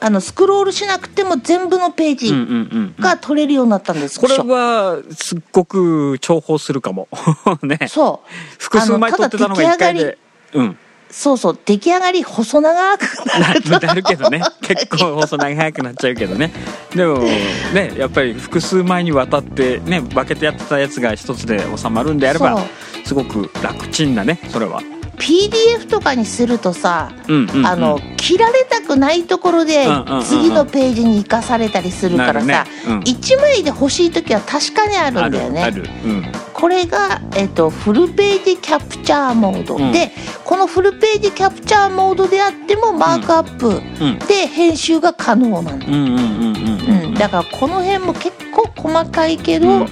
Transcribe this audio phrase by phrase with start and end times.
[0.00, 3.02] あのスクロールしなくても全部のページうんうんうんうん。
[3.02, 7.08] が取れるようになったんです、これはすっごく重宝するかも。
[7.62, 7.78] ね。
[7.88, 8.32] そう。
[8.58, 10.18] 複数枚撮ってたのが一回で。
[10.54, 10.78] うん。
[11.08, 13.02] そうそう出来上がり細長く
[13.38, 14.42] なるとななるけどね。
[14.60, 16.52] 結構細長くなっちゃうけどね。
[16.94, 22.60] でもねやっぱり複数枚にわたってね分けてやってたやつが一つで収まるんであれば
[23.04, 24.82] すごく楽ちんだねそれは
[25.18, 29.86] PDF とかにするとさ、うんうん、うん、あの切られたくないところで
[30.24, 32.64] 次のページに生かされたりするからさ、ね。
[32.88, 33.00] うん。
[33.00, 35.72] 1枚で欲しい時は確かにあるんだよね。
[36.04, 36.24] うん。
[36.52, 39.92] これが、えっとフルページキャプチャーモード、うん。
[39.92, 40.10] で
[40.44, 44.18] このフルページキャプチャーモードであってもマークアップうん。
[44.26, 49.86] で編集が可能なんうんうんうんうんだからこの辺も結構細かいけど、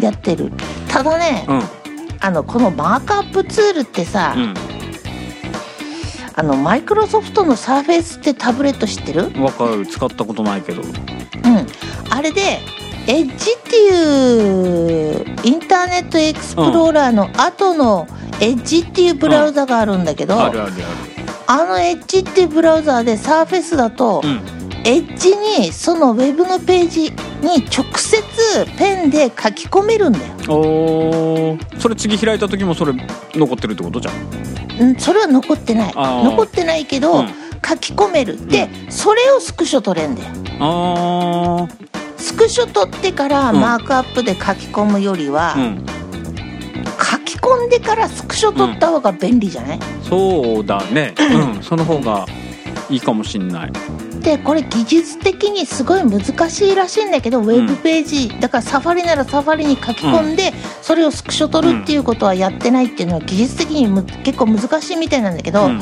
[0.00, 0.52] やってる。
[0.88, 1.77] ただね、うん
[2.20, 4.54] あのこのマークアップツールってさ、うん。
[6.34, 9.32] あのマイクロソフトのサーフェイスってタブレット知ってる？
[9.42, 9.86] わかる。
[9.86, 10.82] 使ったことないけど。
[10.82, 10.90] うん。
[12.10, 12.60] あれで
[13.06, 18.06] エッジっていうインターネットエクスプローラーの後の
[18.40, 20.72] エッジっていうブラウザがあるんだけど、あるある
[21.46, 24.38] あのエッジっていうブラウザーでサーフェイスだと、ある
[24.88, 28.22] エッジにそのウェブのページに直接
[28.78, 30.24] ペンで書き込めるんだよ。
[30.24, 31.78] うんおー。
[31.78, 32.94] それ次開いた時もそれ
[33.34, 34.14] 残ってるってことじゃん。
[34.80, 35.92] うん、それは残ってない。
[35.94, 37.28] 残ってないけど、うん。
[37.28, 38.46] 書き込める。
[38.46, 40.28] で、それをスクショ取れんだよ。
[40.58, 41.68] あ
[42.16, 43.60] スクショ取ってからうん。
[43.60, 45.54] マークアップで書き込むよりは、
[46.98, 51.12] 書き込んでからスクショ取った方が便利じゃない、そうだね。
[51.18, 51.62] うん。
[51.62, 52.24] その方が
[52.90, 53.72] いいかもしんない。
[54.20, 65.80] でこれ技術的にすごい難しいらしいんだけどウェブページ、だからサファリならサファリに書き込んで、それをスクショ取るっていうことはやってないっていうのは技術的にむ結構難しいみたいなんだけど、うん。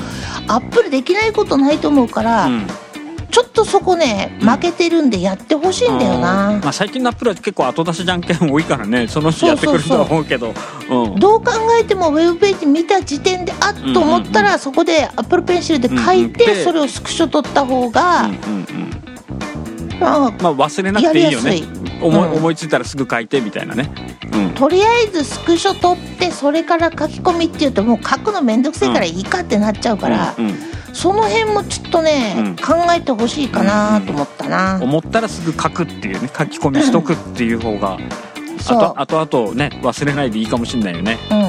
[0.48, 2.66] アップルできないことないと思うから、うん
[3.36, 9.08] ちょっとそこね負けてるんでやってほしいんだよな、まあ、最近のアップルは結構後出しじゃんけん多いからね。
[9.08, 10.54] その人やってくるとは思うけど。
[10.88, 11.16] うん。
[11.16, 20.03] どう考えてもウェブページ見た時点であっと思ったらそこでアップルペンシルで書いてそれをスクショ取った方が、うんうんうん。
[20.03, 21.62] あまあ忘れなくていいよね。
[22.00, 22.32] 思いうん。
[22.38, 23.91] 思いついたらすぐ書いてみたいなね。
[24.32, 24.50] うん。
[24.54, 30.54] とりあえずスクショ取ってそれから書き込みっていうともう書くのめんどくせえからいいかってなっちゃうから、うんうん
[30.96, 32.56] その辺もちょっとね、うん。
[32.56, 37.98] 考えてほしいかなと思ったな、思ったらすぐ書くっていうね書き込みしとくっていう方が
[38.58, 41.18] あとあとあとね忘れないでいいかもしれないよね。
[41.30, 41.38] うん。
[41.38, 41.46] うん。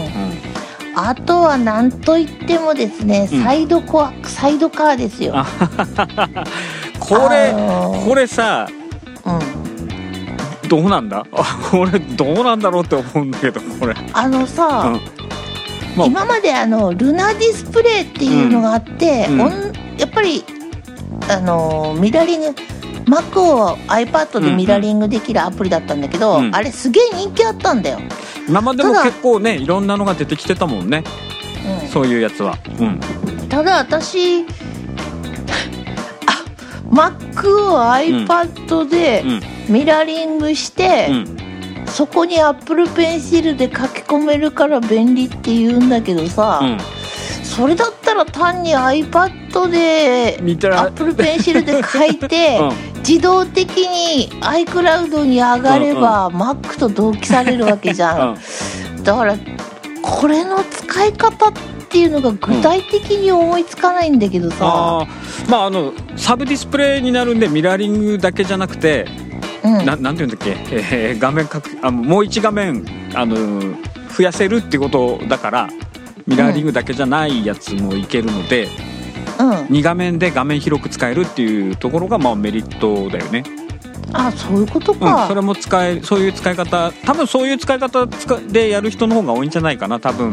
[0.95, 3.43] あとは何といってもですね、うん。
[3.43, 5.33] サイドコアサイドカーですよ。
[5.35, 5.45] あ
[6.99, 8.67] これあのーこれさ
[9.25, 11.25] うん、どうなんだ？
[11.31, 13.95] あ これどうなんだろうって思うんだけどこれ。
[14.13, 15.16] あのさ、うん
[15.97, 16.07] まあ。
[16.07, 19.51] 今まであのルナディスプレイっていうのがあって、うんおん
[19.97, 20.43] やっぱり
[21.27, 22.47] あのミラリング
[23.07, 26.55] Mac を iPad でミラリングできるアプリだったんだけど、うん。
[26.55, 27.99] あれすげえ人気あったんだよ。
[28.47, 31.03] 今までも結構ねいろんなのが出てきてたもんね。
[31.81, 31.87] うん。
[31.89, 32.57] そういうやつは。
[32.79, 32.99] うん。
[33.49, 34.45] ただ私
[36.27, 36.43] あ
[36.91, 39.73] Mac を iPad でうん。
[39.73, 41.46] ミラリングして、うん
[41.87, 46.77] そこに Apple Pencil で書き込めるから便利って言うんだけどさ、うん。
[47.43, 50.83] それだったら単に iPad で見たら。
[50.83, 52.59] Apple Pencil で書いて、
[52.93, 52.97] うん。
[52.99, 58.35] 自動的に iCloud に上がれば、Mac と同期されるわけじゃ
[58.99, 59.35] ん、だから
[60.01, 61.51] これの使い方っ
[61.89, 65.49] ていうのが具体的に思いつかないんだけどさ、あー。
[65.49, 69.05] まああのサブディスプレイになるんでミラーリングだけじゃなくて、
[69.63, 69.85] うん。
[69.85, 73.35] ななんていうんだっけ、えー画面かくあのもう一画面あの
[74.15, 75.69] 増やせるってことだから
[76.25, 78.67] ミラーリングだけじゃないやつもいけるので、
[79.39, 83.43] うん、2画面で画面広く使えるっていうところがまあメリットだよね、
[84.13, 90.31] あそういうことうん、か、それも使えそういう使い方多分そういう使い方つかでやる人の方が多いんじゃないかな多分。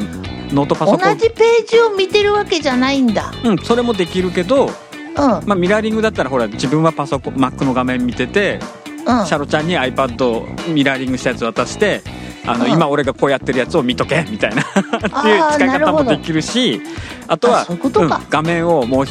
[0.52, 1.18] ノートパソ同コン。
[1.18, 3.32] じページを見てるわけじゃないんだ。
[3.44, 4.70] うん、それもできるけど、うん。
[5.16, 8.60] まあ、ミラーリングだったらほら自分はパソコン Mac の画面見てて
[9.06, 9.26] うん。
[9.26, 12.02] シャロちゃんに iPad ミラーリングしたやつ渡して
[12.46, 12.72] あの、うん。
[12.72, 14.62] 今俺がこうやってるやつを見とけ みたいな。
[14.62, 16.80] っていう使いなるほど方もできるし
[17.28, 18.18] あとはあそういうことか。
[18.18, 19.06] ん画面をもう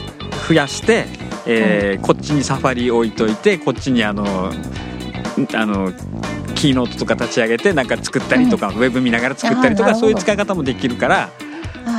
[0.47, 1.05] 増やして、
[1.45, 4.55] えーこっちにサファリ置いといてこっちにあのん
[5.55, 5.91] あの
[6.55, 9.93] キーノートとか立ち上げてなんか作ったりとか、ウェブ見ながら作ったりとあーなるほど。
[9.93, 11.29] かそういう使い方もできるから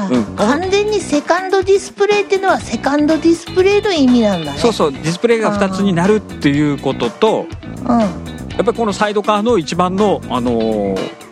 [0.05, 0.25] あうん。
[0.37, 4.59] 完全にセカンドディスプレイっていうのはセカンドディスプレイの意味なんだね。
[4.59, 7.47] そうそうディスプレイが2つになるっていうことと
[7.89, 8.01] うん。
[8.01, 11.25] やっぱりこのサイドカーの一番の、あのー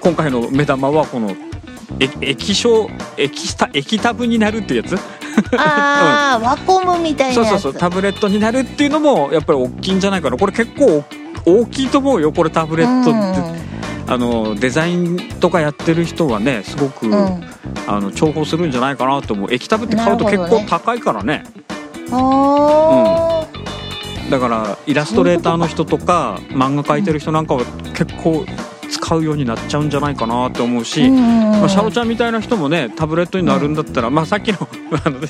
[0.00, 1.34] 今回の目玉はこの
[1.98, 4.98] え液晶液タ液タブになるってやつ？
[5.56, 10.36] ああ、ワコムみたいなそうそうそうタブレットになるっていうのもやっぱり大きいんじゃないかな。
[10.36, 11.02] これ結構
[11.46, 17.44] 大きいと思うよこれタブレットって、あのデザインとかやってる人はねすごく、うん、うん
[17.86, 19.52] あの重宝するんじゃないかなと思う。
[19.52, 21.44] 液タブって買うと結構高いからね。
[22.12, 23.46] あ
[24.30, 27.64] だからイラストレーターの人とか漫画描いてる人なんかは
[27.94, 28.44] 結構
[29.14, 34.68] 使うようになっちゃうんじゃないかなと思うし、まあ、シャロちゃんみたいな人もねタブレットになるんだったら、まあ、さっきの
[35.04, 35.28] あの、ね、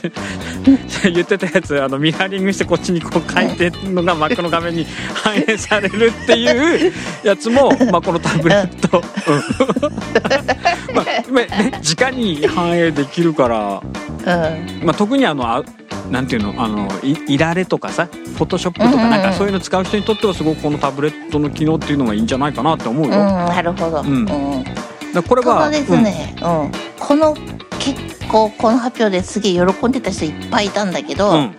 [1.13, 6.93] 言ってたやつあのミラーリングしてこっちにこう書いてるのが Mac の画面に反映されるっていう
[7.23, 10.95] やつも、まあ、このタブレット、 うん。
[10.95, 14.87] まあまあね、直に反映できるから、うん。
[14.87, 15.63] まあ、特にあのあ
[16.11, 19.23] なんていうのあのいいられとかさフォトショップとかなん。
[19.23, 23.13] かそういうの使う人にとってはすごくこのタブレットの機能っていうのがいいんじゃないかなって思うよ。
[23.13, 24.07] うん、なるほど、ん。
[24.07, 24.13] う
[24.61, 24.65] ん
[25.29, 26.73] これたはだですね、うん。
[26.99, 27.37] この
[27.79, 31.37] 結構この発表ですげえ喜んでた人いっぱいいたんだけど、うん。
[31.37, 31.55] うん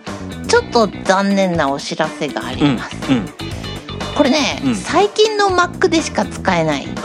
[0.46, 3.26] ちょっと残念なお知らせがありうんます、うん
[4.16, 4.74] これね、うん。
[4.74, 6.86] 最近の Mac でしか使えない。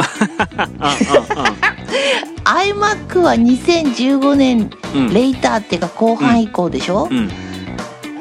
[2.46, 4.70] iMac は2015年
[5.14, 7.30] レイターっていうか後半以降でしょ、うん。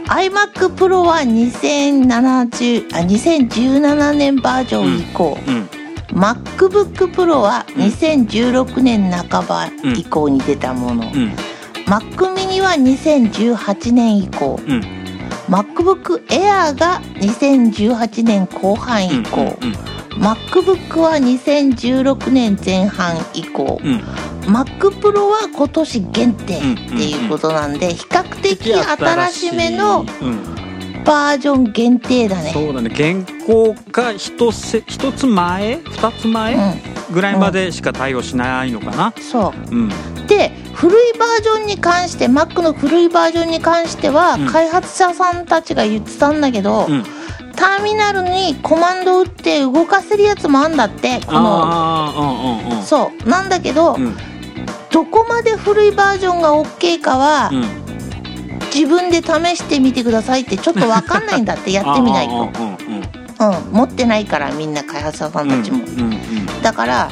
[0.08, 5.70] iMac Pro は2070あ2017年バージョン以降、うん
[6.12, 9.66] MacBook Pro は2016年半ば
[9.96, 11.32] 以降に出たもの、うん。
[11.86, 14.58] Mac mini は2018年以降。
[14.66, 14.80] うん。
[15.48, 19.74] MacBook Air が2018年後半以降、うん
[20.10, 23.98] MacBook は2016年前半以降、うん。
[24.52, 30.59] Mac Pro は今年限定っていうことなんで、比較的新しめのうん
[31.04, 32.50] バージョン限定だね。
[32.52, 32.90] そうだね。
[32.92, 35.76] 現行か一せ一つ前？
[35.76, 36.58] 二つ前、う
[37.12, 39.74] ぐらいまでしか対応しないのかな、ん、そう。
[39.74, 39.88] ん。
[39.88, 39.90] う
[40.26, 44.46] で古いバージョンに関して Mac の古いバージョンに関しては、うん。
[44.46, 47.02] 開発者さんたちが言ってたんだけど、うん、
[47.56, 52.82] ターミナルにコマンドを打って動かせるやつもあんだってこのうんうんうん。
[52.84, 53.28] そう。
[53.28, 54.16] なんだけど、うん。
[54.92, 57.89] どこまで古いバージョンが OK かは、うん
[58.74, 62.50] 自分で試してみてくださいってちょっと分かんないんだってやってみないと、 うん
[63.72, 65.80] 持ってないからみんな開発者さんたちも、
[66.62, 67.10] だから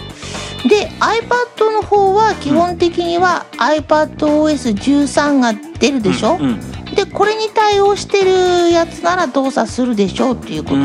[0.69, 6.61] で iPad の方は基本的には iPadOS13 が出るでしょ、うんうん。
[6.95, 10.77] でこれに対応してるやつなら動作するでしょうっていうこと、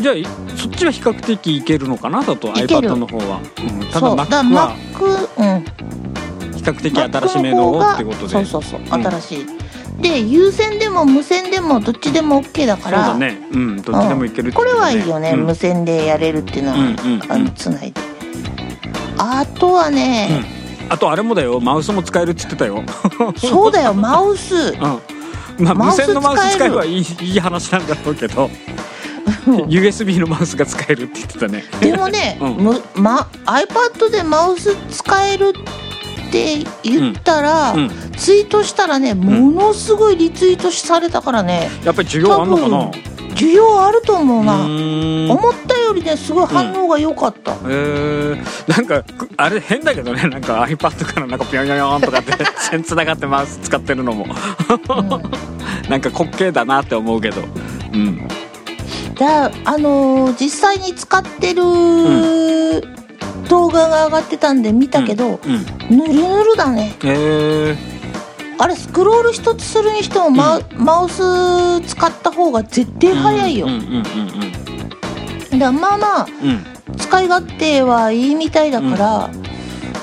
[0.00, 0.24] じゃあい
[0.56, 2.22] そっちは比較的いけるのかな？
[2.22, 5.64] だと iPad の方は、うん、ただそうだから Mac は Mac うん。
[5.64, 5.97] 比
[6.68, 8.28] 較的新しめのをってことで。
[8.28, 9.04] そうそうそう、ん。
[9.04, 9.46] 新しい。
[10.02, 13.40] で有線でも無線でもどっちでも OK だかそうらだね。
[13.50, 15.46] うんどっちでもいけるこれはいいよね、うん。
[15.46, 16.78] 無線でやれるっていうのは、
[17.28, 18.00] あのつないで。
[19.18, 20.28] あとはね、
[20.88, 21.60] あとあれもだよ。
[21.60, 22.82] マウスも使えるって言ってたよ。
[23.36, 23.92] そうだよ。
[23.94, 24.54] マウス。
[24.54, 25.64] うん。
[25.64, 28.50] まあ無線のマウス使使えばいいいい話なんだろうけど。
[29.68, 31.64] USB のマウスが使えるって言ってたね。
[31.80, 32.56] でもね、うん。
[32.56, 35.54] むま、iPad でマウス使える
[36.28, 37.90] って言ったら、うん。
[38.16, 41.70] ツイートしたらねものすごいリツイートされたからね。
[41.84, 42.90] やっぱり需要あんのかな？
[43.34, 50.28] 需要あると思ううな、思ったよりねすごい反応が良かった、えー、なんかくあれ変だけどね。
[50.28, 54.26] なんか iPad からなんかピョンピョンピョンとかって 線つながってマウス使ってるのも。
[55.88, 57.42] なんか滑稽だなって思うけど。
[57.92, 58.28] うん。
[59.14, 61.62] だあのー実際に使ってる
[63.48, 66.94] 動画が上がってたんで見たけど、うんぬるぬるだね。
[67.04, 67.76] え
[68.58, 73.78] あれスクロール一つするにしてもマ,、マウス使った方が絶対ー、早いよ、うんうん
[75.52, 76.28] うんだまあまあ
[76.98, 79.30] 使い勝手はいいみたいだから、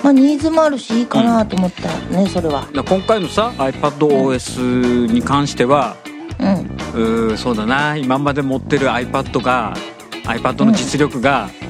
[0.04, 2.68] まあニーズもあるしいいかなと思ったねそれは。
[2.74, 5.96] 今回のさ iPadOS に関しては、
[6.40, 7.28] うん。
[7.28, 7.96] うーそうだな。
[7.96, 9.76] 今まで持ってる iPad が
[10.24, 11.65] iPad の実力が、う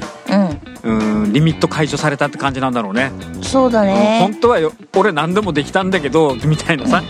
[0.86, 3.08] うーんリミット解除されたって感じなんだろうね。
[3.08, 7.04] んそうだうんね本当はよ俺何でもできたんだけどみたいなさ。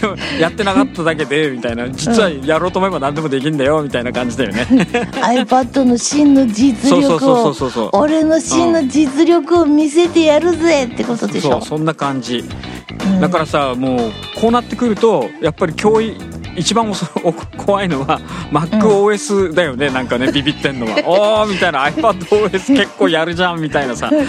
[0.00, 1.88] でもやってなかっただけでみたいな。
[1.88, 4.62] 実はやろうと思えば何でもできんだよみたいな感じだよね。
[5.22, 7.90] iPad の真の実そうそう力をそうそうそう。
[7.92, 11.52] 俺の真の実力を見せてやるぜってことでしょ。
[11.52, 12.44] そうそんな感じ。
[13.04, 13.20] うん。
[13.20, 16.18] だからさもうこうなってくるとやっぱり脅威
[16.58, 20.98] 一番おそお怖いのは MacOS だよね、なんかねビビってんのは。
[21.06, 21.84] おーみたいな。
[21.86, 24.10] iPadOS 結構やるじゃんみたいなさ。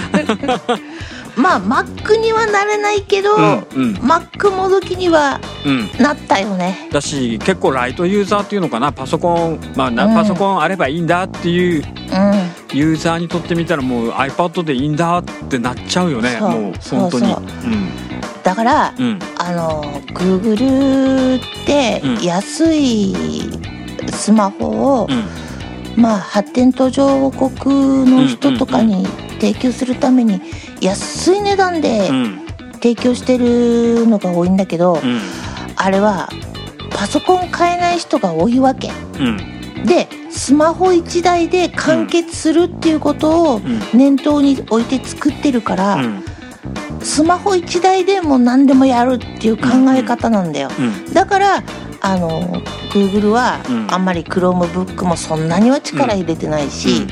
[1.36, 3.94] まあ Mac にはなれないけど、うんうん。
[3.96, 5.90] Mac もどきにはうん。
[5.98, 6.90] なったよね。
[6.92, 8.92] だし結構ライトユーザーっていうのかな。
[8.92, 12.78] パソコンまあパソコンあればいいんだっていううん。
[12.78, 16.50] ユーザーにとってみたらもう iPad でいいんだってなっちゃうよねそう。
[16.50, 17.34] もうそう本当に。
[17.34, 18.09] そう
[18.44, 19.20] だからうん。
[19.38, 22.24] あの Google ってうん。
[22.24, 23.14] 安い
[24.12, 25.14] スマホを、う
[26.00, 26.02] ん。
[26.02, 29.06] まあ発展途上国の人とかに
[29.40, 30.42] 提供するために
[30.82, 32.46] 安い値段でうん。
[32.74, 35.20] 提供してるのが多いんだけど、うん。
[35.76, 36.30] あれは
[36.92, 38.90] パソコン買えない人が多いわけ。
[39.20, 39.86] うん。
[39.86, 43.82] でスマホ1台で完結するっていうことをうん。
[43.94, 46.24] 念頭に置いて作ってるから、うん
[47.02, 51.14] スマホ1台でも何でもやるっていう考え方なんだよ、うん。
[51.14, 51.64] だから
[52.02, 53.88] あの Google はうん。
[53.92, 57.08] あんまり Chromebook もそんなには力入れてないし、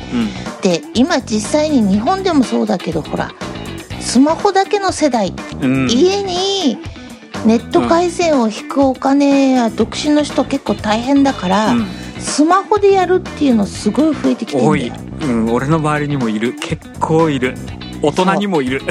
[0.61, 3.31] で今実際に日本でもそうだけどほら
[3.99, 5.73] スマホだけの世代、うん。
[5.83, 6.77] うん家に
[7.45, 11.85] ネット回線を引くお金や独身の人結構大変だから、うん。
[12.19, 16.53] スマホでやるっていうのすごい増えてきてるん多い、だようん、俺の周りにもいる。
[16.59, 17.55] 結構いる
[18.01, 18.81] 大人にもいる。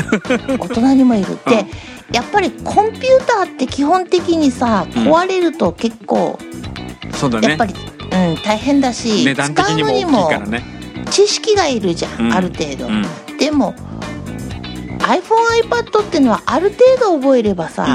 [0.59, 1.39] 大人にもいる。
[1.47, 1.67] で、
[2.13, 5.13] やっぱりコンピューターって基本的にさうん。
[5.13, 6.39] 壊れると結構
[7.13, 7.49] そうだね。
[7.49, 10.63] やっぱり、うん、大変だし値段的にも大きいからね。
[11.11, 12.33] 知識がいるじゃん、うん。
[12.33, 13.05] ある程度、うん。
[13.39, 13.75] でも
[14.99, 17.87] iPhoneiPad っていうのはある程度覚えればさ、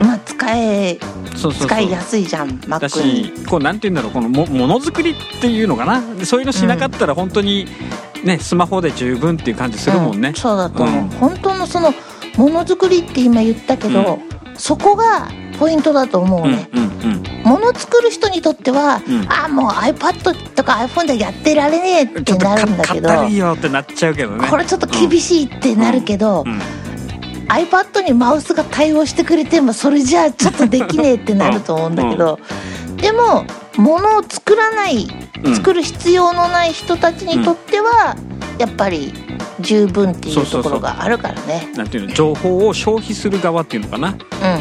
[0.00, 0.98] まあ使え
[1.36, 3.24] 使いやすいじゃんだ Mac に。
[3.26, 6.02] しこうなんて言うんだろうこのもものづくりっていうのかな。
[6.24, 7.66] そういうのしなかったら本当に
[8.26, 10.32] ねスマホで十分っていう感じするもんね。
[10.36, 11.08] う、そうだと思う、うん。
[11.08, 11.92] 本当のその
[12.36, 14.18] ものづくりって今言ったけど、
[14.56, 15.28] そこが
[15.58, 17.42] ポイントだと思ううんね、うんうん。
[17.44, 19.26] もの作る人にとっては、うん。
[19.28, 24.48] ああもう iPad とか iPhone でやってられねえってなるんだけどかったりいよってなっちゃうけどね。
[24.48, 26.60] これちょっと厳しいってなるけど、うん。
[27.48, 32.40] iPad にマウスが対応してくれてもそれじゃあちょっとできねえってなると思うんだけど、
[32.96, 33.46] でも
[33.78, 35.08] 物を作らない
[35.42, 35.56] うん。
[35.56, 38.16] 作る必要のない人たちにとっては、
[38.58, 39.12] やっぱり
[39.60, 41.70] 十分っていうところがあるからね。
[41.76, 44.16] なんていうの情報を消費する側っていうのかな。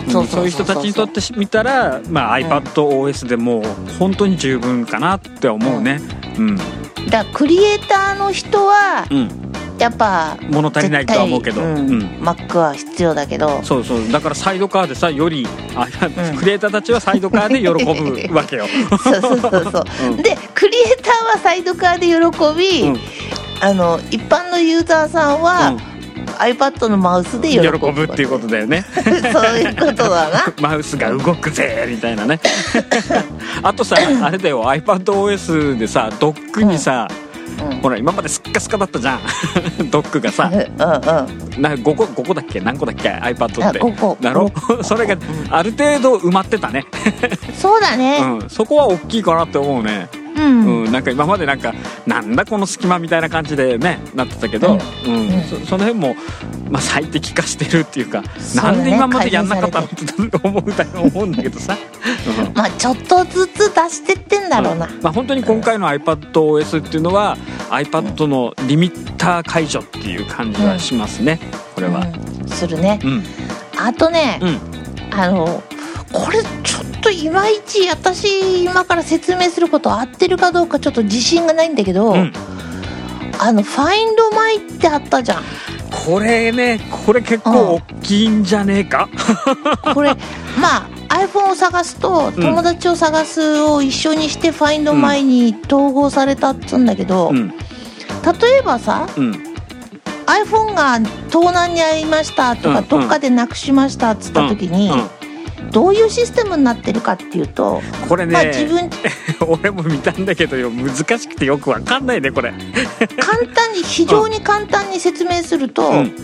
[0.08, 0.28] うん、うん。
[0.28, 3.64] そういう人たちにとってみたら、まあ、iPadOS でもう
[4.00, 6.02] 本当に十分かなって思うね。
[6.38, 6.58] うん、
[7.10, 9.45] だクリエイターの人はうん、
[9.78, 12.00] やっぱ物足りないとは思うけど、絶対うん。
[12.22, 13.62] Mac は必要だけど。
[13.64, 14.12] そうそう。
[14.12, 15.88] だからサイドカーでさよりあ、
[16.32, 16.38] うん。
[16.38, 18.66] クリエイターたちはサイドカーで喜ぶわけよ、
[19.04, 20.18] そうそうそうそう、うん。
[20.18, 23.00] でクリエイターはサイドカーで喜び、うん。
[23.62, 25.96] あの一般のユーザーさんは、うん。
[26.40, 28.84] iPad のマウスで喜喜ぶぶっていうことだよね。
[28.96, 30.54] そういうことだな。
[30.60, 32.40] マウスが動くぜみたいなね。
[33.62, 34.64] あとさあれだよ。
[34.64, 37.25] iPadOS でさドックにさ、うん
[37.82, 39.20] ほら今までスッカスカだったじゃん。
[39.92, 40.52] ドックがさ。
[40.54, 42.60] うんうんな5個5個だっけ？
[42.60, 43.80] 何個だっけ？iPad って。
[43.80, 44.18] あ5個。
[44.20, 44.52] だろ？
[44.84, 45.16] それが
[45.50, 46.86] ある程度埋まってたね、
[47.58, 48.20] そうだね。
[48.42, 51.74] うん、そこは大きいかなって思うねうん、うん、なんか今までなんか
[52.06, 55.30] なんだこの隙間みたいな感じでねなってたけど、うん。
[55.30, 55.42] うん。
[55.44, 56.16] そその辺も、
[56.70, 60.64] まあ、最適化してるっていうかそうだねなんで今までやんなかったのって思う
[61.08, 61.78] 思うんだけどさ、
[62.46, 62.54] うん。
[62.54, 64.90] まあちょっとずつ出してってんだろうな、ん。
[65.02, 67.38] まあ、本当に今回の iPadOS っていうのは
[67.70, 71.40] iPad のリミッター解除っていう感じはしますね、
[71.76, 72.06] これは。
[72.42, 72.48] うん。
[72.48, 73.00] するね。
[73.04, 73.24] うん。
[73.78, 74.60] あとね、うん。
[75.12, 75.64] あの
[76.16, 82.34] これちょっといまいち私今から説明すること合ってるかどうかちょっと自信がないんだけど、うん。
[83.38, 85.44] あの「ファインドマイってあったじゃん。
[85.92, 89.10] これねこれ結構大きいんじゃねえか、
[89.94, 90.16] これ
[90.58, 92.42] まあ iPhone を探すとうん。
[92.42, 97.50] 友達を探すを一緒にして「ファインドマイに統合されたっつうんだけど、うん。
[97.50, 97.56] 例
[98.60, 99.32] えばさうん。
[100.28, 105.10] iPhone が盗難に遭いましたとか、うんどっかでなくしましたっつった時に、うん
[105.72, 108.90] どういうシステムになってるかっていうと、これね、まあ自分
[109.48, 112.54] 俺も見たんだけどよ難しくてよくわかんないねこれ。
[113.20, 116.16] 簡単に非常に簡単に説明すると、うん。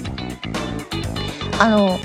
[1.59, 1.99] あの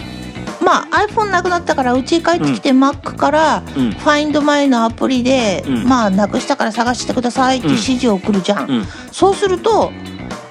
[0.60, 3.90] まあ iPhone なくなったからうちに帰ってきて Mac からうん。
[3.90, 5.84] Find My のアプリで、うん。
[5.84, 8.86] まあなくしたから探してくださいっていう指示を送るじゃん、うん。
[9.12, 9.92] そうすると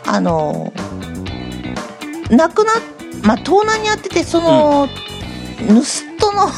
[0.05, 0.71] あの
[2.29, 2.73] なくな
[3.23, 4.87] まあ盗難にあっててその、
[5.67, 6.04] 盗人
[6.35, 6.49] の、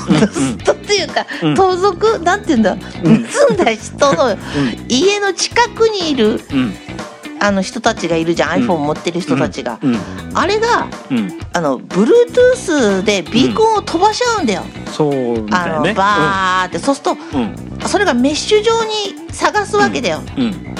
[0.59, 1.55] 人っていうか、うん。
[1.55, 2.75] 盗賊なんていうんだ、う
[3.09, 3.25] ん。
[3.25, 4.37] 盗んだ人の
[4.89, 6.73] 家の近くにいるうん。
[7.39, 8.69] あの人たちがいるじゃん、うん。
[8.69, 9.97] iPhone 持ってる人たちが、うん。
[10.33, 11.39] あれがうん。
[11.53, 15.93] あの Bluetooth でビーコンを飛ばしちゃうんだよ、そうみたあの。
[15.93, 17.77] バーって、そうするうん。
[17.79, 20.21] とそれがメッシュ状に探すわけだよ、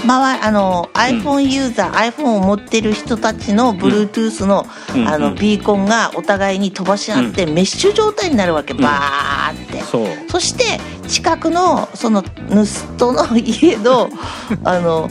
[0.08, 5.08] うん周りあの iPhone ユーザー、iPhone を持ってる人たちの Bluetooth の,、うん。
[5.08, 8.78] あのうんビーコンがお互いに飛ばし合って、メッシュ状態になるわけん。
[8.78, 10.08] バーって、そう。
[10.30, 14.10] そして近くのその盗人の家の
[14.64, 15.10] あの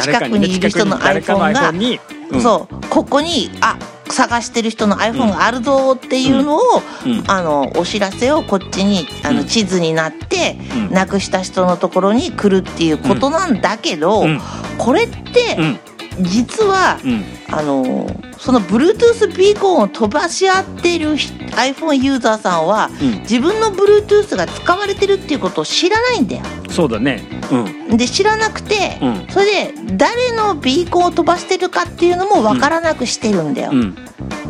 [0.00, 2.86] 近くにいる人の iPhone がそう。
[2.88, 3.76] ここにあ
[4.08, 6.60] 探してる人の iPhone があるぞっていうのを、
[7.06, 7.24] うん。
[7.26, 9.36] あのお知らせをこっちにあうん。
[9.38, 10.56] の地図になって、
[10.88, 10.94] うん。
[10.94, 14.40] なくした人のところに来るっていうことなんだけど、うん。
[14.78, 15.78] これってうん
[16.20, 17.24] 実は、うん。
[17.50, 23.20] あのその Bluetooth ビーコンを飛ばし合ってる人 iPhone ユーザーさんは、うん。
[23.20, 26.42] 自分の Bluetooth が使われてるっていうことを知らないんだよ。
[26.70, 27.22] そうだね。
[27.50, 27.96] うん。
[27.96, 29.26] で知らなくて、うん。
[29.28, 33.96] それで誰のビーコンを飛ばしてるかっていうのも分からなくしてるんだよ、うん。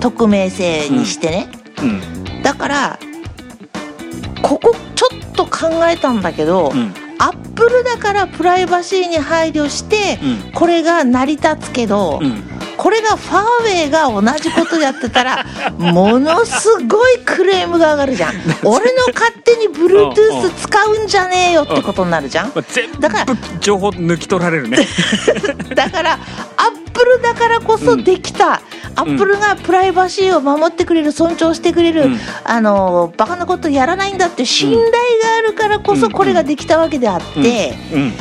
[0.00, 1.48] 匿名性にしてね、
[1.82, 1.86] う
[2.38, 2.42] ん。
[2.42, 2.98] だから
[4.42, 10.52] ここちょっと考えたんだけど、うんアップルだからプライバシーに配慮して、うん。
[10.52, 12.42] これが成り立つけど、うん。
[12.76, 15.44] これがファーウェイが同じことやってたら
[15.78, 18.34] ものすごいクレームが上がるじゃん。
[18.64, 22.52] 俺の勝手に Bluetooth 使うんじゃねえよってことになるじゃん。
[23.00, 23.26] だから
[23.60, 24.86] 情報抜き取られるね。
[25.74, 28.60] だからアップルだからこそできた、
[28.96, 32.18] アップルがプライバシーを守ってくれる尊重してくれる、うん。
[32.44, 34.98] あのバカなことやらないんだって信頼が
[35.38, 38.12] あるからこそこれができたわけであって、うん。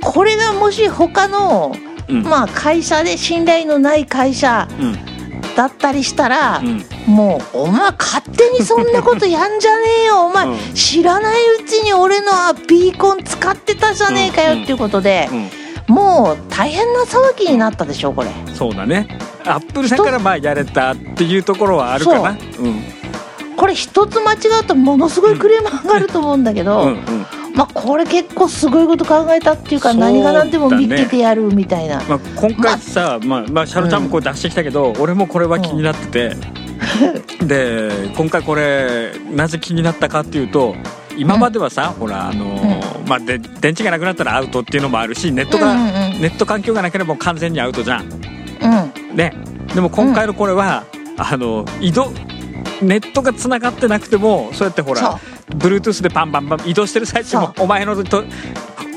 [0.00, 1.74] これがもし他の、
[2.08, 2.22] うん。
[2.22, 4.96] まあ、会社で信頼のない会社うん。
[5.56, 6.84] だったりしたら、うん。
[7.12, 12.30] もうお前勝手にそんなことやんじゃねえよお前、うん知らないうちに俺の
[12.68, 15.94] ビーコン使ってたじゃねえかよっていうことで、うん。
[15.94, 18.28] もう大変な騒ぎになったでしょこれ。
[18.54, 22.30] そうだねアップルだからまあやれたっていうところはあるかな。
[22.30, 22.34] う。
[22.34, 22.82] ん。
[23.56, 27.26] これ一つ間違うとものすごいクレーム上がると思うんだけど、うんうん。
[27.54, 36.36] まあこれ結構すごいこと考えたっていうか何が何でも見っけてやるみたいな、まあ、今回さ、まあまあ、シャロちゃんもこう出してきたけど、俺もこれは気になってて、
[37.44, 40.76] で今回これなぜ気になったかっていうと
[41.16, 48.37] 今まではさ、ほらあのーまあ、で電池がなくなったらアウトっていうのもあるしネットが、うんうんうんネット環境がなければ完全にアウトじゃんうん
[49.14, 49.32] ね。
[49.74, 50.84] でも今回のこれは、
[51.16, 52.12] あの移動
[52.80, 55.18] ネットがつながってなくてもそうやってほら
[55.50, 58.22] Bluetooth でパンパンパン移動してる最中もそお前のと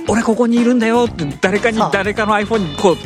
[0.08, 2.98] 俺ここにいるんだよって誰かに誰かの iPhone にこう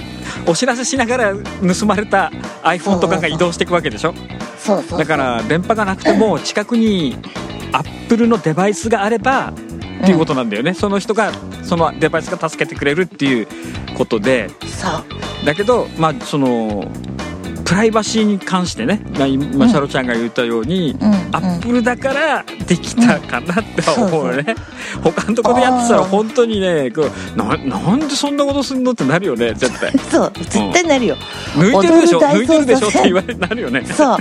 [0.51, 2.29] お知らせしながら盗まれた
[2.63, 4.13] iPhone とかが移動していくわけでしょ？
[4.57, 4.99] そうそうそう。
[4.99, 7.17] だから電波がなくても 近くに
[7.71, 11.31] Apple のデバイスがあればっていうことなんだよね、その人が
[11.63, 13.47] そのデバイスが助けてくれるっていう
[13.97, 14.49] ことで。
[14.65, 15.05] そう
[15.45, 16.91] だけどまあその
[17.63, 24.55] プライバシーに関してねまあ今シャロちゃんが言ったように、うんアップルだからできたかなって思うよね、
[25.03, 29.91] 他のところでやってたら本当にねこうななんでそんなことすんのってなるよね絶対。
[30.09, 31.17] そう絶対なるよ、
[31.55, 33.85] 抜いてるでしょ抜いてるでしょって言われなるよね。
[33.85, 34.17] そう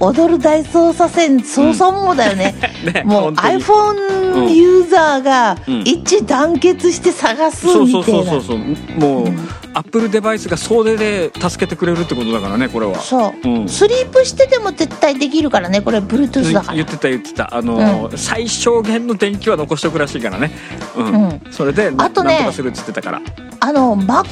[0.00, 5.80] 踊る大捜査線捜査網だよね、 ねもう iPhone ユーザーがうん。
[5.82, 9.28] 一致団結して探すそうそうみたいな、そうそうそうもう、う。
[9.28, 12.98] んアップルデバイスが総出で助けてくれるってことだからねこれは。
[13.00, 13.68] そう、うん。
[13.68, 15.98] スリープしてても絶対できるからねこれ。
[15.98, 16.74] Bluetooth だから。
[16.74, 17.54] 言ってた言ってた。
[17.54, 20.50] あのー、最小限の電気は残しておくらしいからね。
[20.96, 21.40] うん、うん。
[21.50, 23.22] それでなあとねなんとかするって言ってたから
[23.60, 24.26] あの Mac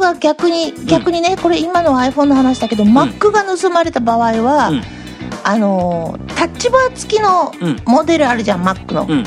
[0.00, 4.82] が逆に逆にね、これ今の iPhone の話だけど、Mac が盗まれた場合は、うん。
[5.44, 7.76] あのタッチバー付きのうん。
[7.86, 9.24] モデルあるじゃん Mac の、うん。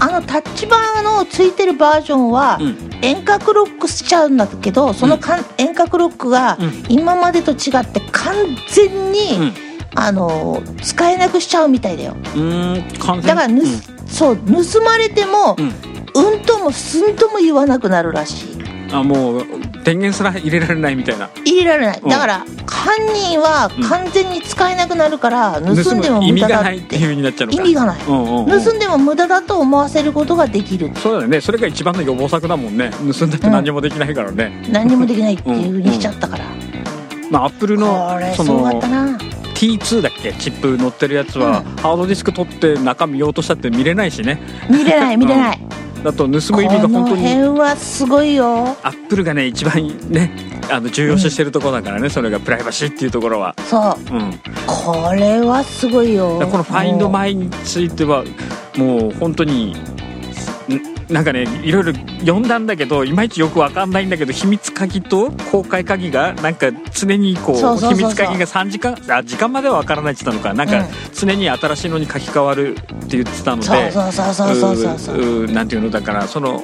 [0.00, 2.90] あのタッチバーのついてるバージョンは、うん。
[3.02, 6.84] 遠隔ロックしちゃうんだけどそのかん、遠隔ロックがうん。
[6.88, 8.34] 今までと違って完
[8.70, 9.68] 全に、うん。
[9.94, 12.16] あの使えなくしちゃうみたいだよ。
[13.22, 13.48] だから
[14.06, 15.56] そう盗まれても、
[16.20, 18.58] うんうんともすんとも言わなくなるらしい。
[18.90, 19.42] あもう
[19.84, 21.28] 電源すら入れられないみたいな。
[21.44, 22.00] 入れられない。
[22.02, 22.08] うん。
[22.08, 27.62] だから犯人は完全に使えなくなるから、盗んでも無駄だっないっていう風になっちゃうのか。
[27.62, 28.00] 意味がない。
[28.06, 28.64] うんうんうん。
[28.64, 30.90] 盗んでも無駄だと思わせることができる。
[30.96, 31.40] そうだよね。
[31.40, 32.90] それが一番の予防策だもんね。
[32.90, 36.44] 盗んだって何もできないからね、何にもできないっていうふうにしちゃったから、
[37.30, 39.18] まあアップルのそのったな。
[39.54, 40.32] T2 だっけ？
[40.34, 41.76] チップ乗ってるやつは、うん。
[41.76, 44.40] ハードディスク取って中見ようとしたって見れないしね。
[44.70, 45.58] 見れない見れない、
[46.02, 48.76] だと盗むこ意味がの本当に辺はすごいよ。
[48.82, 50.30] アップルがね一番ね
[50.70, 54.14] あの重要視してるところだからね、それがプライバシーっていうところは、そう。
[54.14, 56.38] うん、これはすごいよ。
[56.50, 58.24] このファインドマイについては
[58.76, 59.74] もう本当にん
[61.08, 70.54] なんかねいろいろ読んだんだけどいまいちよくわかんないんだけど秘密鍵と公開鍵がなんか常にこう秘密鍵が3時間あ時間まではわからないって言ったのか。
[70.54, 70.86] なんかうん。
[71.14, 75.90] 常に新しいのに書き換わるって言ってたのでそうんていうの？
[75.90, 76.62] だからその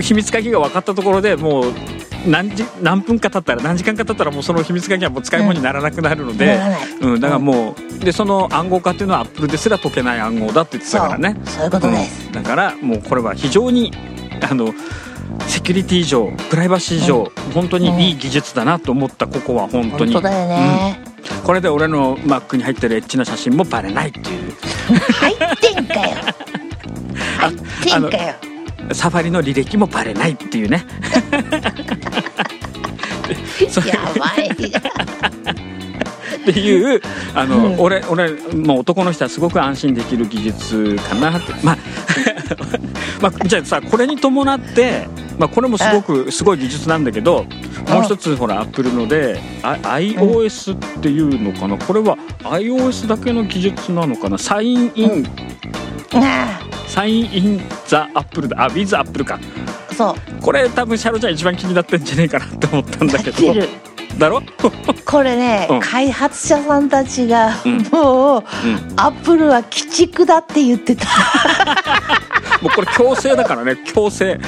[0.00, 1.72] 秘密鍵が分かったところでもう
[2.26, 6.88] 何時何分か経ったら何時間か経ったらもうその秘密鍵はもう使い物にならなくなるので、ならない。
[7.00, 11.40] うん、だからもうでその暗号化っていうのはアップルですら解けない暗号だって言ってたからね。
[11.44, 12.26] そういうことです。
[12.26, 13.92] うんだからもうこれは非常に
[14.42, 14.74] あの
[15.46, 20.20] セキュリティ上プライバシー上、本当にいい技術だなと思ったここは本当に。
[20.20, 21.00] だよね、
[21.44, 24.52] これで俺の Mac に入ってるエッチな写真もバレないっていう。
[25.12, 26.00] 入ってんかよ。
[27.38, 28.34] 入ってんかよ。
[28.92, 30.84] サファリの履歴もバレないっていうね
[36.50, 37.00] っていう
[37.34, 37.80] あの、うん。
[37.80, 41.38] 俺俺もう男の人はすごく安心できる技術かな。
[41.38, 41.78] ってまあ
[43.22, 47.46] まあじゃあさこれに伴って、まあ、これもすごくすごい技術なんだけど
[47.88, 51.78] もう一つほらアップルのであ iOS っていうのかな。
[51.78, 54.38] これは iOS だけの技術なのかな。
[54.38, 55.26] サインイン。
[56.12, 58.64] あサインインザアップルだ。
[58.64, 59.38] あ with アップルか。
[59.83, 60.42] あそう。
[60.42, 63.54] これ多分シャロちゃん一番気になってんじゃねえかなって思ったんだけど。
[64.18, 64.42] だろ、
[65.04, 65.80] これね、うん。
[65.80, 67.82] 開発者さんたちがうん。
[67.90, 68.44] もう、うん、
[68.96, 71.06] アップルは鬼畜だって言ってた。
[72.62, 74.38] もうこれ強制だからね強制。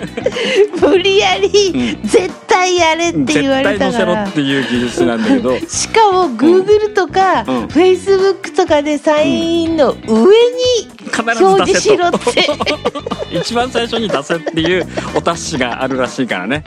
[0.80, 5.58] 無理やり、絶対やれって絶言われ対載せろたからっていう技術なんだけど。
[5.68, 7.64] しかも Google とか、うん。
[7.66, 10.32] Facebook とかでサインの上に
[11.16, 12.18] 表示しろって。
[13.36, 16.64] 一番最初に出せっていうお達しがあるらしいからね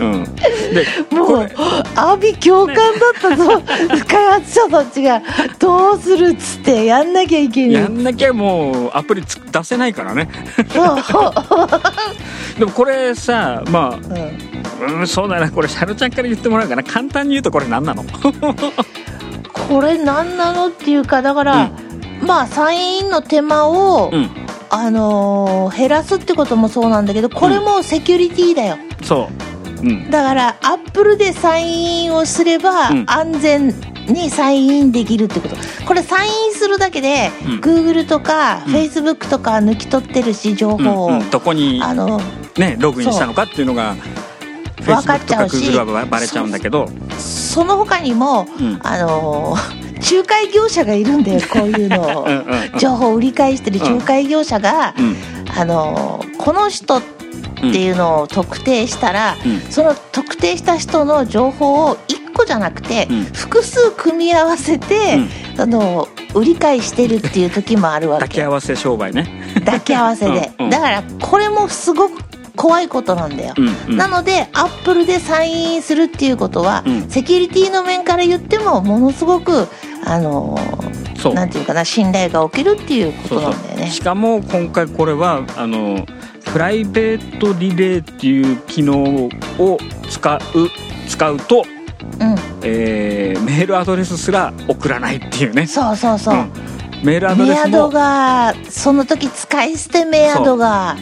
[0.00, 0.24] うん。
[0.34, 1.50] でもう
[1.94, 3.62] 阿鼻共感だったぞ、
[4.06, 5.22] 開発者たちが
[5.58, 7.72] どうするっつってやんなきゃいけない。
[7.74, 10.28] やんなきゃもうアプリつ出せないからね。
[11.10, 14.16] そう、でもこれさまうん。
[14.16, 15.50] あうんそうだな。
[15.50, 16.82] これシャロちゃんから言ってもらうかな。
[16.84, 18.04] 簡単に言うとこれ何なの？
[19.52, 21.70] これ何なのっていうかだから、
[22.22, 24.30] まあサインインの手間を、うん。
[24.70, 29.32] あのー減らすってこともそうなんだけどこれもセキュリティだよ、そう。
[29.42, 29.47] うん
[30.10, 33.04] だからアップルでサインをすればうん。
[33.06, 33.74] 安全
[34.08, 35.56] にサインできるってこと。
[35.86, 37.60] これサインするだけで、うん。
[37.60, 38.74] Google とかうん。
[38.74, 42.20] Facebook とか抜き取ってるし情うん報を、うんどこにあの
[42.56, 43.94] ねログインしたのかっていうのが
[44.84, 46.88] 分かっ Facebook とかちゃうしババレちゃうんだけど。
[47.18, 48.78] その他にも、うん。
[48.82, 52.24] あのー仲介業者がいるんだよこういうのを。
[52.24, 55.16] うん情報を売り買いしてる仲介業者が、うん。
[55.60, 57.17] あのーこの人って
[57.66, 59.60] いうのを特定したら、うん。
[59.70, 63.24] その特定した人の情報を1個じゃなくて、うん。
[63.24, 65.18] 複数組み合わせて、
[65.58, 68.22] あの売り買いしてるっていう時もあるわけ。
[68.22, 69.26] 抱き合わせ商売ね。
[69.64, 70.70] 抱き合わせで、うんうん。
[70.70, 72.22] だからこれもすごく
[72.56, 73.96] 怖いことなんだよ、うんうん。
[73.96, 77.08] なのでアップルでサインするっていうことは、うん。
[77.08, 79.68] セキュリティの面から言ってもものすごく
[80.04, 80.58] あの
[81.20, 81.34] そう。
[81.34, 83.90] なんていうかな信頼が起きるっていうことなんだよね。
[83.90, 86.04] しかも今回これはあの
[86.52, 89.78] プライベートリレーっていう機能を
[90.10, 90.40] 使う
[91.08, 91.64] 使うと、
[92.20, 92.36] うん。
[92.62, 95.66] えーメールアドレスすら送らないっていうね。
[95.66, 96.52] そうそうそう、うん。
[97.02, 100.96] メールアドレスメアドもがその時使い捨てメアドが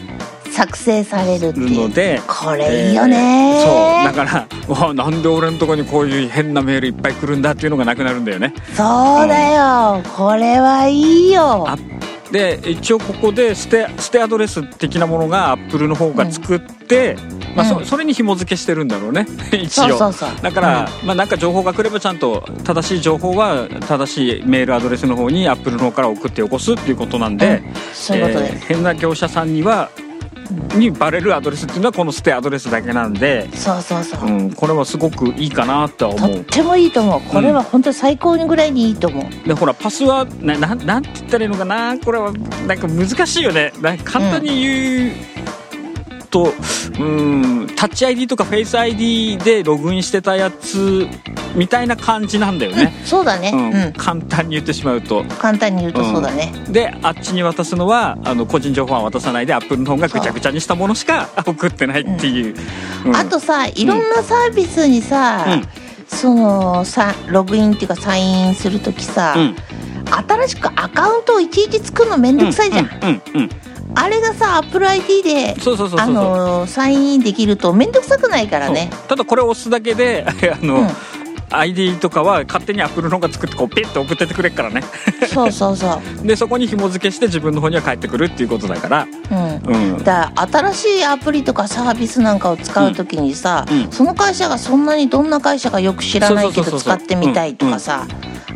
[0.51, 1.89] 作成されるっていう。
[1.89, 4.17] のでこれいいよね、えーそう。
[4.17, 8.55] だからわあなんで俺のとこにこういう変なメールいっぱい来るんだっていうのがなくなるんだよね。
[8.75, 10.95] そうだよ、これはい
[11.29, 11.65] いよ。
[11.69, 11.77] あ
[12.31, 17.17] で一応ここで捨て捨てアドレス的なものがアップルの方が作って、
[17.55, 17.85] まあ、そうん。
[17.85, 19.27] それに紐付けしてるんだろうね。
[19.53, 19.99] 一応。
[20.43, 29.91] だから、まあ、なんか情報が来ればちゃんと正しい情報は正しいメールアドレスの方にアップルの方から送ってよこすっていうことなんで、えー変な業者さんには
[30.77, 36.37] にバレるアドレスっていうのはこの捨てアドレスだけなんで、そうそうそう、うん、これはすごくいいかなとはと思う。
[36.41, 37.21] ってもいいと思う。
[37.23, 41.99] これは本当に最高にぐらいにいいと思う、でほらパスワードななんなんて言ったらいいのかな？
[41.99, 42.33] これは
[42.67, 43.73] なんか難しいよね。
[44.05, 45.12] 簡単に言う
[46.27, 46.53] と、
[46.99, 51.07] うん、タッチ ID とかフェイス ID でログインしてたやつ
[51.55, 53.93] みたいな感じなんだよね、そうだね、うんうん。
[53.93, 55.25] 簡単に言ってしまうと。
[55.39, 62.57] 簡単に言うとそうだね、であっちに渡すのはあの個人情報は渡さないでアップルの方がぐちゃぐちゃにしたものしか送ってないっていう、
[63.07, 63.17] うん。
[63.17, 65.69] あとさいろんなサービスにさ、うん。
[66.09, 69.57] そのさログインっていうかサインする時さ、うん。
[70.07, 73.51] 新しくアカウントをいちいち作るのめんどくさいじゃん、うんうんうん
[73.99, 75.57] あれがさ AppleID で
[76.69, 78.91] サインインできるとめんどくさくないからね。
[79.09, 80.89] ただこれを押すだけであの、うん
[81.51, 84.83] ID とかは勝手にアップルの方が作ってこうピッと送ってってくれっからね。
[85.29, 86.27] そうそうそう。
[86.27, 89.07] でそこに紐付けして自分の方には返ってくるっていうことだから。
[89.31, 89.75] うん。
[89.75, 90.05] うん。
[90.05, 93.83] だ新しいアプリとかサービスなんかを使う時にさ、うん。
[93.85, 93.93] うん。
[93.93, 98.07] その会社がそんなにどんな会社かよく知らないけど使ってみたいとかさ、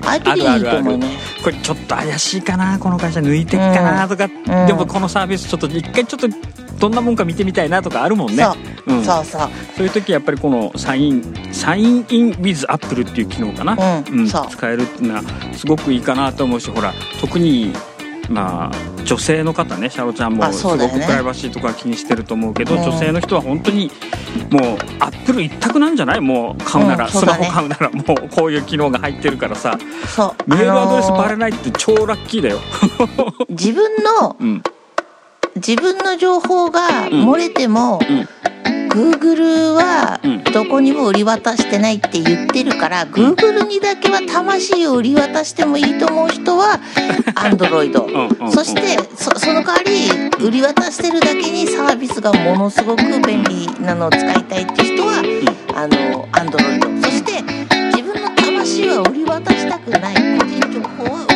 [0.04, 1.18] ああいう時にいいと思うね。
[1.42, 3.20] これちょっと怪しいかなこの会社。
[3.20, 4.66] 抜いてっかなとか、ん。
[4.66, 6.28] でもこのサービスちょっと一回ちょっと
[6.80, 8.42] どんなもんか見てみたいなとかあるもんね。
[8.42, 9.04] そう、うん。
[9.04, 9.50] そうそう。
[9.76, 13.76] そういう時やっぱりこのサインサインイン with アップルっていう機能かな、
[14.10, 14.26] うん。
[14.26, 17.72] 使えるっていうのはすごくいいかなと思うしほら特に
[18.28, 22.82] まあ女性の方ねシャロちゃんもすごくプライバシーとか気にしてると思うけど、うん。
[22.82, 23.90] 女性の人は本当に
[24.50, 24.62] もう
[25.00, 26.20] アップル一択なんじゃない？
[26.20, 27.46] もう買うなら、スマうんそうだね。
[27.46, 29.76] ホ買うならもうこういう機能が入ってるからさ。
[30.06, 30.50] そう。
[30.50, 32.58] メールアドレスあのーバレないって超ラッキーだよ。
[33.48, 34.62] 自分のうん
[35.66, 38.00] 自分の情報が漏れても、
[38.88, 40.18] Google は
[40.54, 46.80] どこにも売り渡してないって言ってるから、Google にだけは魂を売り渡してもいいと思う人は
[47.36, 55.22] Android そしてそその代わり売り渡してるだけにサービスがものすごく便利なのを使いたいって人は、
[55.74, 57.42] あの Android そして
[57.94, 61.29] 自分の魂は売り渡したくない個人情報は